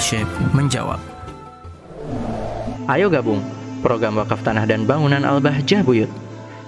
Syekh 0.00 0.28
menjawab. 0.56 0.96
Ayo 2.88 3.12
gabung 3.12 3.44
program 3.84 4.16
wakaf 4.16 4.40
tanah 4.40 4.64
dan 4.64 4.88
bangunan 4.88 5.20
Al-Bahjah 5.20 5.84
Buyut. 5.84 6.08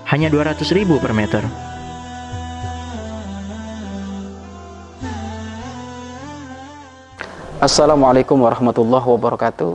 Hanya 0.08 0.28
200 0.28 0.60
ribu 0.76 1.00
per 1.00 1.16
meter. 1.16 1.40
Assalamualaikum 7.58 8.38
warahmatullahi 8.38 9.02
wabarakatuh. 9.02 9.72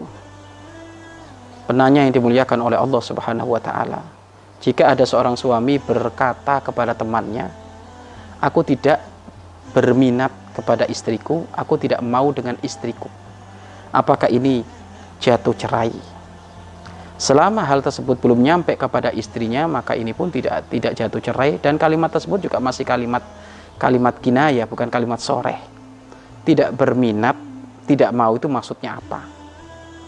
Penanya 1.68 2.08
yang 2.08 2.14
dimuliakan 2.16 2.60
oleh 2.64 2.80
Allah 2.80 3.02
Subhanahu 3.04 3.56
wa 3.56 3.62
taala. 3.62 4.02
Jika 4.64 4.96
ada 4.96 5.04
seorang 5.04 5.36
suami 5.36 5.80
berkata 5.84 6.64
kepada 6.64 6.96
temannya, 6.96 7.52
"Aku 8.40 8.64
tidak 8.64 9.04
berminat 9.76 10.32
kepada 10.56 10.88
istriku, 10.88 11.44
aku 11.52 11.76
tidak 11.76 12.00
mau 12.00 12.32
dengan 12.32 12.56
istriku." 12.64 13.23
Apakah 13.94 14.26
ini 14.34 14.66
jatuh 15.22 15.54
cerai? 15.54 15.94
Selama 17.22 17.62
hal 17.62 17.86
tersebut 17.86 18.18
belum 18.18 18.42
nyampe 18.42 18.74
kepada 18.74 19.14
istrinya, 19.14 19.70
maka 19.70 19.94
ini 19.94 20.18
pun 20.18 20.34
tidak 20.34 20.66
tidak 20.74 20.98
jatuh 20.98 21.22
cerai 21.22 21.62
dan 21.62 21.78
kalimat 21.78 22.10
tersebut 22.10 22.42
juga 22.50 22.58
masih 22.58 22.84
kalimat 22.84 23.22
kalimat 23.78 24.18
kinaya, 24.18 24.66
bukan 24.66 24.90
kalimat 24.90 25.22
soreh. 25.22 25.62
Tidak 26.42 26.74
berminat, 26.74 27.38
tidak 27.86 28.10
mau 28.18 28.34
itu 28.34 28.50
maksudnya 28.50 28.98
apa? 28.98 29.22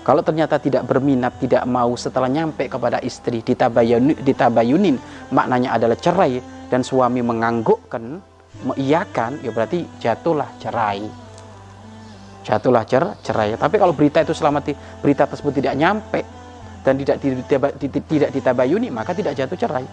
Kalau 0.01 0.21
ternyata 0.21 0.57
tidak 0.61 0.85
berminat, 0.85 1.37
tidak 1.41 1.65
mau 1.69 1.93
setelah 1.93 2.29
nyampe 2.29 2.65
kepada 2.69 3.01
istri 3.05 3.41
ditabayun, 3.41 4.21
ditabayunin 4.21 4.97
maknanya 5.29 5.77
adalah 5.77 5.97
cerai 5.97 6.41
dan 6.69 6.81
suami 6.81 7.21
menganggukkan, 7.21 8.03
mengiyakan, 8.65 9.41
ya 9.45 9.49
berarti 9.53 9.85
jatuhlah 10.01 10.49
cerai. 10.61 11.24
Jatuhlah 12.45 12.85
cer, 12.85 13.03
cerai. 13.25 13.57
Tapi 13.57 13.75
kalau 13.81 13.97
berita 13.97 14.21
itu 14.21 14.37
selama 14.37 14.61
berita 15.01 15.25
tersebut 15.25 15.57
tidak 15.57 15.73
nyampe 15.73 16.21
dan 16.85 16.93
tidak 16.93 17.17
tidak 18.05 18.29
ditabayuni, 18.29 18.93
maka 18.93 19.17
tidak 19.17 19.33
jatuh 19.33 19.57
cerai. 19.57 19.85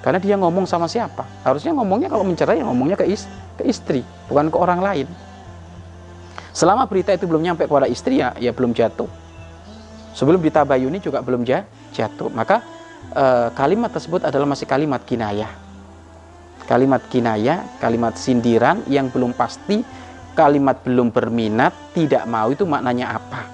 Karena 0.00 0.18
dia 0.18 0.34
ngomong 0.34 0.66
sama 0.66 0.90
siapa? 0.90 1.22
Harusnya 1.46 1.76
ngomongnya 1.76 2.08
kalau 2.10 2.24
mencerai 2.24 2.58
ya 2.58 2.64
ngomongnya 2.64 2.96
ke, 2.98 3.06
is, 3.06 3.28
ke 3.54 3.68
istri, 3.68 4.00
bukan 4.26 4.48
ke 4.48 4.56
orang 4.56 4.80
lain. 4.80 5.06
Selama 6.50 6.88
berita 6.88 7.14
itu 7.14 7.30
belum 7.30 7.44
nyampe 7.44 7.68
kepada 7.68 7.86
istri 7.86 8.18
ya, 8.18 8.34
ya 8.40 8.50
belum 8.50 8.74
jatuh. 8.74 9.06
Sebelum 10.16 10.42
ditabayuni 10.42 10.98
juga 10.98 11.22
belum 11.22 11.46
jatuh. 11.94 12.32
Maka 12.34 12.64
e, 13.14 13.24
kalimat 13.54 13.92
tersebut 13.94 14.26
adalah 14.26 14.48
masih 14.48 14.66
kalimat 14.66 15.04
kinayah. 15.06 15.52
Kalimat 16.66 17.04
kinayah, 17.06 17.78
kalimat 17.78 18.16
sindiran 18.18 18.82
yang 18.90 19.12
belum 19.12 19.36
pasti, 19.36 19.84
kalimat 20.40 20.80
belum 20.80 21.12
berminat, 21.12 21.76
tidak 21.92 22.24
mau 22.24 22.48
itu 22.48 22.64
maknanya 22.64 23.20
apa. 23.20 23.44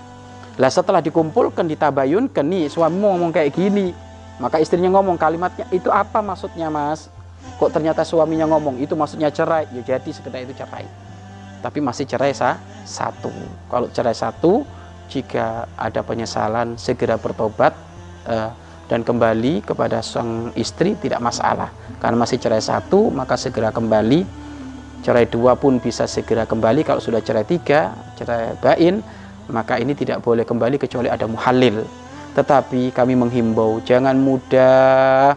Lah 0.54 0.70
setelah 0.70 1.02
dikumpulkan 1.02 1.66
ditabayunkan 1.66 2.46
nih 2.46 2.70
suamimu 2.70 3.18
ngomong 3.18 3.34
kayak 3.34 3.50
gini, 3.58 3.90
maka 4.38 4.62
istrinya 4.62 4.94
ngomong 4.94 5.18
kalimatnya 5.18 5.66
itu 5.74 5.90
apa 5.90 6.22
maksudnya 6.22 6.70
mas? 6.70 7.10
Kok 7.58 7.74
ternyata 7.74 8.06
suaminya 8.06 8.46
ngomong 8.54 8.78
itu 8.78 8.94
maksudnya 8.94 9.34
cerai? 9.34 9.66
Ya 9.74 9.82
jadi 9.82 10.10
sekedar 10.14 10.46
itu 10.46 10.54
cerai 10.54 10.86
tapi 11.66 11.82
masih 11.82 12.06
cerai 12.06 12.30
sah, 12.30 12.62
satu. 12.86 13.32
Kalau 13.66 13.90
cerai 13.90 14.14
satu, 14.14 14.62
jika 15.10 15.66
ada 15.74 15.98
penyesalan 16.06 16.78
segera 16.78 17.18
bertobat 17.18 17.74
eh, 18.30 18.50
dan 18.86 19.02
kembali 19.02 19.66
kepada 19.66 19.98
sang 19.98 20.54
istri 20.54 20.94
tidak 20.94 21.18
masalah. 21.18 21.74
Karena 21.98 22.22
masih 22.22 22.38
cerai 22.38 22.62
satu, 22.62 23.10
maka 23.10 23.34
segera 23.34 23.74
kembali. 23.74 24.45
Cerai 25.04 25.28
dua 25.28 25.56
pun 25.58 25.80
bisa 25.80 26.04
segera 26.08 26.44
kembali. 26.48 26.84
Kalau 26.84 27.02
sudah 27.02 27.20
cerai 27.20 27.44
tiga, 27.44 27.96
cerai 28.16 28.56
bain, 28.60 29.02
maka 29.50 29.76
ini 29.80 29.92
tidak 29.92 30.22
boleh 30.24 30.46
kembali 30.46 30.76
kecuali 30.80 31.08
ada 31.10 31.24
muhalil. 31.28 31.84
Tetapi 32.36 32.92
kami 32.92 33.16
menghimbau 33.16 33.80
jangan 33.84 34.16
mudah 34.16 35.36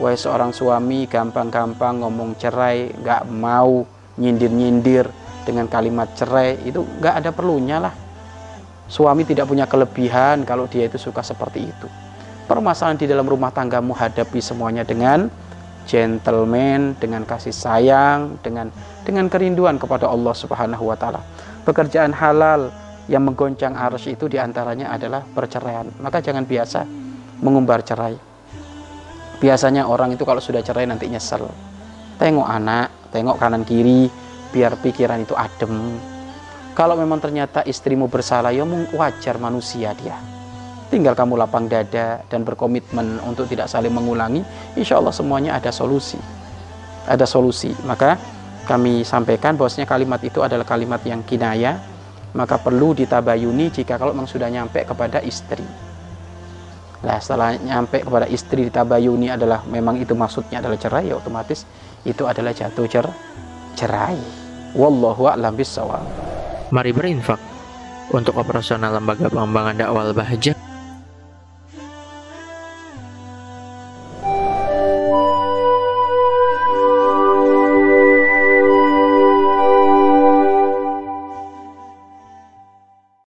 Wahai 0.00 0.16
seorang 0.16 0.56
suami 0.56 1.04
gampang-gampang 1.04 2.00
ngomong 2.00 2.34
cerai, 2.40 2.90
nggak 2.96 3.28
mau 3.28 3.84
nyindir-nyindir, 4.16 5.04
dengan 5.42 5.66
kalimat 5.66 6.08
cerai 6.14 6.62
itu 6.62 6.86
nggak 7.02 7.14
ada 7.22 7.30
perlunya 7.34 7.82
lah 7.82 7.94
suami 8.86 9.26
tidak 9.26 9.50
punya 9.50 9.66
kelebihan 9.66 10.46
kalau 10.46 10.70
dia 10.70 10.86
itu 10.86 10.96
suka 10.96 11.20
seperti 11.20 11.66
itu 11.66 11.86
permasalahan 12.46 12.98
di 12.98 13.06
dalam 13.10 13.26
rumah 13.26 13.50
tanggamu 13.50 13.92
hadapi 13.92 14.38
semuanya 14.38 14.86
dengan 14.86 15.28
gentleman 15.86 16.94
dengan 16.98 17.22
kasih 17.22 17.54
sayang 17.54 18.38
dengan 18.42 18.70
dengan 19.02 19.26
kerinduan 19.26 19.76
kepada 19.76 20.08
Allah 20.08 20.34
Subhanahu 20.34 20.88
wa 20.88 20.96
taala. 20.96 21.22
Pekerjaan 21.62 22.10
halal 22.14 22.70
yang 23.06 23.22
menggoncang 23.26 23.74
arus 23.74 24.10
itu 24.10 24.26
di 24.26 24.38
antaranya 24.38 24.94
adalah 24.94 25.22
perceraian. 25.22 25.86
Maka 26.02 26.22
jangan 26.22 26.46
biasa 26.46 26.86
mengumbar 27.42 27.82
cerai. 27.86 28.14
Biasanya 29.42 29.90
orang 29.90 30.14
itu 30.14 30.22
kalau 30.22 30.38
sudah 30.38 30.62
cerai 30.62 30.86
nanti 30.86 31.10
nyesel. 31.10 31.46
Tengok 32.18 32.46
anak 32.46 33.10
tengok 33.10 33.36
kanan 33.38 33.66
kiri 33.66 34.06
biar 34.54 34.78
pikiran 34.78 35.22
itu 35.22 35.34
adem. 35.34 35.98
Kalau 36.72 36.96
memang 36.96 37.20
ternyata 37.20 37.60
istrimu 37.66 38.08
bersalah 38.08 38.54
ya 38.54 38.64
wajar 38.96 39.36
manusia 39.36 39.92
dia 39.92 40.41
tinggal 40.92 41.16
kamu 41.16 41.40
lapang 41.40 41.72
dada 41.72 42.20
dan 42.28 42.44
berkomitmen 42.44 43.16
untuk 43.24 43.48
tidak 43.48 43.72
saling 43.72 43.88
mengulangi 43.88 44.44
insya 44.76 45.00
Allah 45.00 45.16
semuanya 45.16 45.56
ada 45.56 45.72
solusi. 45.72 46.20
Ada 47.08 47.24
solusi. 47.24 47.72
Maka 47.88 48.20
kami 48.68 49.00
sampaikan 49.00 49.56
bahwasanya 49.56 49.88
kalimat 49.88 50.20
itu 50.20 50.44
adalah 50.44 50.68
kalimat 50.68 51.00
yang 51.08 51.24
kinaya 51.24 51.80
maka 52.36 52.60
perlu 52.60 52.92
ditabayuni 52.96 53.72
jika 53.72 53.96
kalau 53.96 54.12
memang 54.12 54.28
sudah 54.28 54.48
nyampe 54.52 54.84
kepada 54.84 55.20
istri. 55.24 55.64
Nah 57.02 57.18
setelah 57.18 57.56
nyampe 57.58 58.04
kepada 58.04 58.28
istri 58.30 58.68
ditabayuni 58.68 59.32
adalah 59.32 59.64
memang 59.66 59.98
itu 59.98 60.14
maksudnya 60.14 60.62
adalah 60.62 60.78
cerai 60.78 61.10
ya 61.10 61.18
otomatis 61.18 61.66
itu 62.06 62.24
adalah 62.28 62.52
jatuh 62.52 62.86
cer 62.86 63.08
cerai. 63.74 64.16
Wallahu 64.72 65.28
a'lam 65.28 65.52
bishawab. 65.52 66.04
Mari 66.72 66.96
berinfak 66.96 67.36
untuk 68.08 68.40
operasional 68.40 68.96
lembaga 68.96 69.28
pengembangan 69.28 69.76
dakwah 69.76 70.08
Bahjah 70.16 70.71